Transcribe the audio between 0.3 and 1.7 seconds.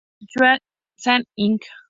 Wet Seal, Inc.